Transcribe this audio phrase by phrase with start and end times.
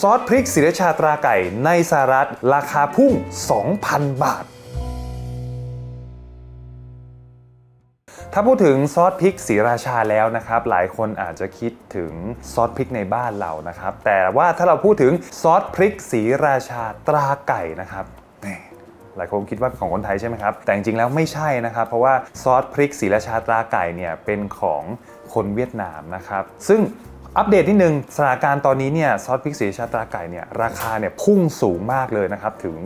[0.00, 3.12] ซอสพริกศิรชาตราไก่ในสหรัฐราคาพุ่ง
[3.66, 4.44] 2,000 บาท
[8.32, 12.12] ถ้าพูดถึงซอสพริกศรีราชาแล้วนะครับ หลายคนอาจจะคิดถึง
[12.52, 15.12] ซอสพริกในบ้านเรานะครับ แต่ว่าถ้าเราพูดถึง
[15.42, 18.04] ซอสพริกศรีราชาตราไก่นะครับ
[19.16, 24.82] หลายคนคิดว่าเป็นของคนไทยใช่ไหมครับ แต่จริงๆแล้วไม่ใช่นะครับ เพราะว่าซอสพริกศรีราชาตราไก่เนี่ยเป็นของ
[25.34, 26.80] คนเวียดนามนะครับ ซึ่ง
[27.38, 32.76] อัปเดตนิดนึงสถานการณ์ตอนนี้เนี่ยซอสพริกสีชาตราไก่เนี่ยราคาเนี่ยพุ่งสูงมากเลยนะครับถึง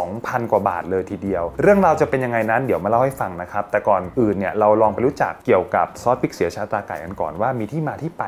[0.00, 8.24] 2,000 กว่าบาทเลยทีเดียว เรื่องราวจะเป็นยังไงนั้นเดี๋ยวมาเล่าให้ฟังนะครับแต่ก่อนอื่นเนี่ยเราลองไปรู้จักเกี่ยวกับซอสพริกสีชาตราไก่กันก่อนว่ามีที่มาที่ไป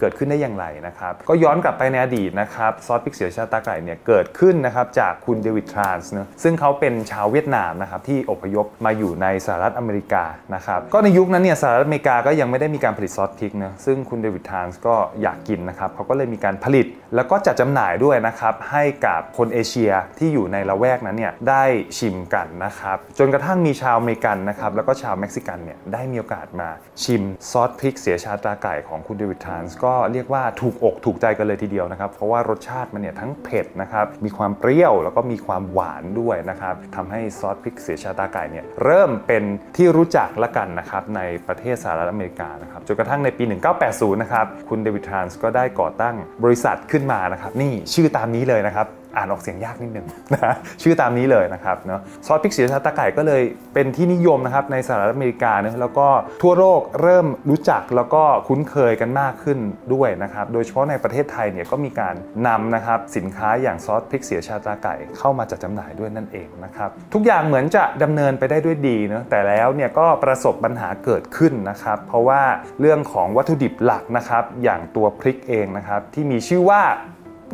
[0.00, 21.64] เกิดขึ้นได้อย่างไรนะครับ ก็ย้อนกลับไปในอดีตนะครับซอสพริกเสียชาตาไก่เนี่ยเกิดขึ้นนะครับจากคุณเดวิดทรานส์เนะซึ่งเขาเป็นชาวเวียดนามนะครับที่อพยพมาอยู่ในสหรัฐอเมริกานะครับก็ในยุคนั้นเนี่ยสหรัฐอเมริกาก็ยังไม่ได้มีการผลิตซอสพริกนะซึ่งคุณเดวิดทรานส์ก็อยากกินนะครับเขาก็เลยมีการผลิตแล้วก็จัดจำหน่ายด้วยนะครับให้กับคนเอเชียที่อยู่ในละแวกนั้นเนี่ยได้
[21.98, 26.70] ชิมกันนะครับจนกระทั่งมีชาวอเมริกันนะครับแล้วก็ชาวเม็กซิกันเนี่ยได้มีโอกาสมา
[27.02, 39.42] ชิมซอสพริกเสียชาตาไก่ของคุณเดวิดทรานส์ก็็เรียกว่าถูกอกถูกใจกันเลยทีเดียวนะครับ เพราะว่ารสชาติมันเนี่ยทั้งเผ็ดนะครับ มีความเปรี้ยวแล้วก็มีความหวานด้วยนะครับทำให้ซอสพริกเสียชาตาไก่เนี่ยเริ่มเป็น
[39.76, 43.44] ที่รู้จักละกันนะครับในประเทศสหรัฐอเมริกานะครับจนกระทั่งในปี
[43.82, 53.42] 1980 นะครับคุณเดวิดทรานส์ก็ได้ก่อตั้งบริษัทขึ้นมานะครับนี่ชื่อตามนี้เลยนะครับอ่านออกเสียงยากนิดนึงนะชื่อตามนี้เลยนะครับเนาะซอสพริกสีชาตาไก่ก็เลย
[53.74, 56.08] เป็นที่นิยมนะครับในสหรัฐอเมริกานะแล้วก็
[56.42, 59.58] ทั่วโลกเริ่มรู้จักแล้วก็คุ้นเคยกันมากขึ้น
[59.94, 62.14] ด้วยนะครับโดยเฉพาะในประเทศไทยเนี่ยก็มีการ
[62.46, 72.42] นำนะครับสินค้าอย่างซอสพริกเสียชาตาไก่เข้ามาจัดจำหน่ายด้วยนั่นเองนะครับทุกอย่างเหมือนจะดำเนินไปได้ด้วยดีเนะแต่แล้วเนี่ยก็ประสบปัญหาเกิดขึ้นนะครับเพราะว่า
[72.80, 76.82] เรื่องของวัตถุดิบหลักนะครับอย่างตัวพริกเองนะครับที่มีชื่อว่า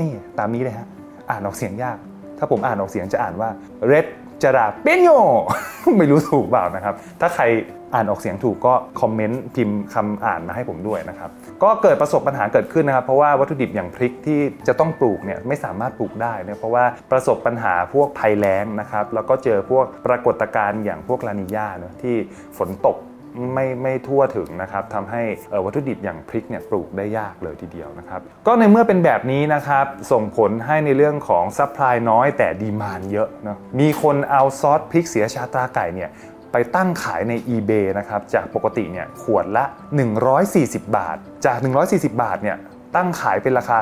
[0.00, 0.88] นี่ตามนี้เลยฮะ
[1.30, 1.98] อ่านออกเสียงยาก
[2.38, 3.48] ถ้าผมอ่านออกเสียงจะอ่านว่า
[3.90, 4.06] red
[4.42, 5.10] จราเปนโย
[5.98, 7.44] ไม่รู้ถูกเปล่านะครับ ถ้าใคร
[7.94, 11.30] อ่านออกเสียงถูกก็คอมเมนต์พิมพ์คำอ่านมาให้ผมด้วยนะครับ
[11.62, 22.16] ก็เกิดประสบปัญหาเกิดขึ้นนะครับ เพราะว่าวัตถุดิบอย่างพริกที่จะต้องปลูกเนี่ยไม่สามารถปลูกได้เนี่ยเพราะว่าประสบปัญหาพวกภัยแล้งนะครับ แล้วก็เจอพวกปรากฏการณ์อย่างพวกลานิญาเนะที่
[22.58, 22.96] ฝนตก
[23.54, 25.22] ไม่ไม่ทั่วถึงนะครับทำให้
[25.64, 36.10] วัตถุดิบอย่างพริกเนี่ยปลูกได้ยากเลยทีเดียวนะครับก็ในเมื่อเป็นแบบนี้นะครับส่งผลให้ในเรื่องของ supply น้อยแต่ demand เยอะเนาะมีคนเอาซอสพริกศรีราชาตราไก่เนี่ย
[36.52, 39.64] ไปตั้งขายใน eBay นะครับจากปกติเนี่ยขวดละ
[40.30, 41.16] 140 บาท
[41.46, 42.56] จาก 140 บาทเนี่ย
[42.96, 43.78] ตั้งขายเป็นราคา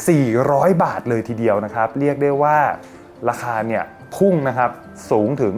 [0.00, 2.56] 2,400 บาทเลยทีเดียวนะครับ เรียกได้ว่า
[3.28, 3.82] ราคาเนี่ย
[4.16, 4.70] พุ่งนะครับ
[5.10, 5.54] สูงถึง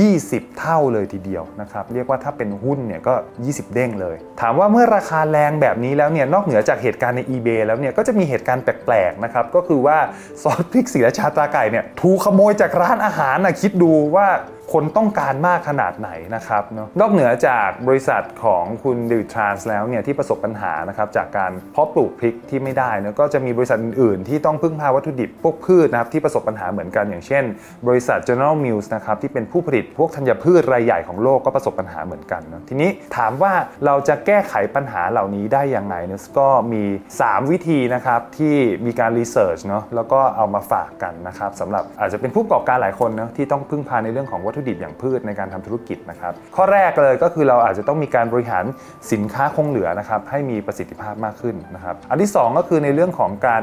[0.00, 9.98] 20 เท่าเลยทีเดียวนะครับเรียกว่าถ้าเป็นหุ้นเนี่ยก็ 20 เด้งเลย ถามว่าเมื่อราคาแรงแบบนี้แล้วเนี่ยนอกเหนือจากเหตุการณ์ใน eBay แล้วเนี่ยก็จะมีเหตุการณ์แปลกๆนะครับก็คือว่า
[10.42, 14.26] ซอสพริกสีราชาตาไก่เนี่ยถูกขโมยจากร้านอาหารนะคิดดูว่า
[14.74, 27.44] คนต้องการมากขนาดไหนนะครับเนาะนอกเหนือจากบริษัทของคุณเดวิดทรานส์แล้วเนี่ยที่ประสบปัญหานะครับจากการเพาะปลูกพริกที่ไม่ได้นะก็จะมีบริษัทอื่นๆ ที่ต้องพึ่งพาวัตถุดิบพวกพืชนะครับที่ประสบปัญหาเหมือนกันอย่างเช่น
[27.88, 33.52] บริษัท General Mills นะครับที่เป็นผู้ผลิตพวกธัญพืชรายใหญ่ของโลกก็ประสบปัญหาเหมือนกันนะทีนี้ถามว่า
[33.86, 36.84] เราจะแก้ไขปัญหาเหล่านี้ได้ยังไงเนี่ยก็มี
[37.18, 38.54] 3 วิธีนะครับที่
[38.86, 48.64] มีการรีเสิร์ชเนาะแล้วก็เอามาฝากกันนะครับสำหรับอาจจะเป็นผู้ประกอบการหลายคนนะที่ต้องพึ่งพาในเรื่องของวัตถุดิบอย่างพืชในการทำธุรกิจนะครับ ข้อแรกเลยก็คือเราอาจจะต้องมีการบริหาร
[49.12, 53.62] สินค้าคงเหลือนะครับให้มีประสิทธิภาพมากขึ้นนะครับอันที่ 2 ก็คือในเรื่องของการ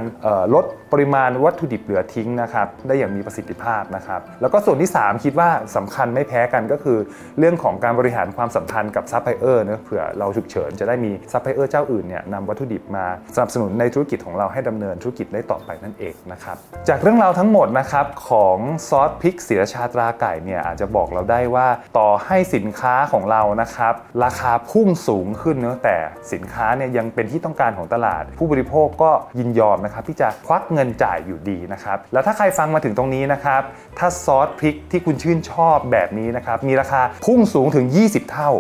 [0.53, 6.97] ลดปริมาณวัตถุดิบเหลือทิ้งนะครับได้อย่างมีประสิทธิภาพนะครับแล้วก็ส่วนที่ 3 คิดว่าสำคัญไม่แพ้กันก็คือ
[7.39, 16.57] เรื่องของการบริหารความสัมพันธ์กับซัพพลายเออร์นะเผื่อเราฉุกเฉินจะได้มีซัพพลายเออร์เจ้าอื่นเนี่ยนำวัตถุดิบมาสนับสนุนในธุรกิจของเราให้ดำเนินธุรกิจได้ต่อไปนั่นเองนะครับ
[16.89, 18.57] จากเรื่องราวทั้งหมดนะครับของ
[18.89, 23.93] ซอสพริกศรีราชาตราไก่เนี่ยอาจจะบอกเราได้ว่า ต่อให้สินค้าของเรานะครับ
[24.23, 25.97] ราคาพุ่งสูงขึ้นเนอะแต่
[26.33, 33.61] สินค้าเนี่ยยังเป็นที่ต้องการของตลาด ผู้บริโภคก็ยินยอมนะครับที่จะควักเงินจ่ายอยู่ดีนะครับแล้วถ้าใครฟังมาถึงตรงนี้นะครับ
[33.99, 38.51] ถ้าซอสพริกที่คุณชื่นชอบแบบนี้นะครับมีราคาพุ่งสูงถึง 20 เท่า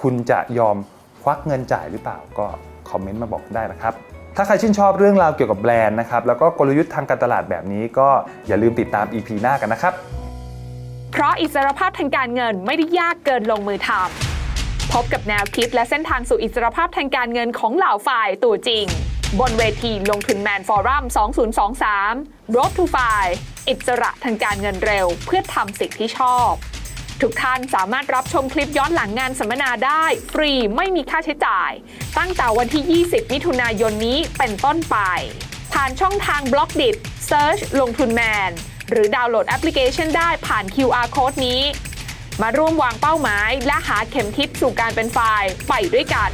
[0.00, 0.76] คุณจะยอม
[1.22, 2.46] ควักเงินจ่ายหรือเปล่าก็
[2.90, 3.94] คอมเมนต์มาบอกได้นะครับ
[4.36, 8.08] ถ้าใครชื่นชอบเรื่องราวเกี่ยวกับแบรนด์นะครับ แล้วก็กลยุทธ์ทางการตลาดแบบนี้ก็
[8.46, 9.94] อย่าลืมติดตาม EP หน้ากันนะครับ
[11.12, 18.86] เพราะอิสรภาพทางการเงินไม่ได้ยากเกินลงมือทำพบกับแนวคิดและเส้นทางสู่อิสรภาพทางการเงินของเหล่าฝ่ายตัวจริง
[19.40, 21.04] บนเวทีลงทุนแมนฟอรัม
[21.78, 23.24] 2023 Road to f i
[23.68, 26.50] อิสระทางการเงินเร็ว เพื่อทำสิ่งที่ชอบ
[27.20, 31.70] ทุกท่านสามารถรับชมคลิปย้อนหลังงานสัมมนาได้ ฟรีไม่มีค่าใช้จ่าย
[32.18, 34.96] ตั้งแต่วันที่ 20 มิถุนายนนี้เป็นต้นไป
[35.72, 36.90] ผ่านช่องทางบล็อกดิ
[37.30, 38.52] Search ลงทุนแมน
[38.90, 41.60] หรือดาวน์โหลดแอปพลิเคชันได้ผ่าน QR Code นี้
[42.42, 46.30] มาร่วมวางเป้าหมาย และหาเข็มทิศสู่การเป็นไฟล์ไปด้วยกัน